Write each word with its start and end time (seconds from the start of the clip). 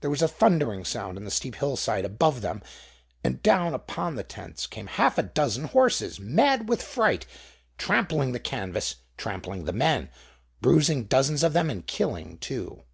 There 0.00 0.08
was 0.08 0.22
a 0.22 0.26
thundering 0.26 0.86
sound 0.86 1.18
on 1.18 1.24
the 1.24 1.30
steep 1.30 1.56
hillside 1.56 2.06
above 2.06 2.40
them, 2.40 2.62
and 3.22 3.42
down 3.42 3.74
upon 3.74 4.14
the 4.14 4.24
tents 4.24 4.66
came 4.66 4.86
half 4.86 5.18
a 5.18 5.22
dozen 5.22 5.64
horses, 5.64 6.18
mad 6.18 6.66
with 6.66 6.80
fright, 6.80 7.26
trampling 7.76 8.32
the 8.32 8.40
canvas, 8.40 8.94
trampling 9.18 9.64
the 9.66 9.74
men, 9.74 10.08
bruising 10.62 11.04
dozens 11.04 11.42
of 11.42 11.52
them 11.52 11.68
and 11.68 11.86
killing 11.86 12.38
two. 12.38 12.84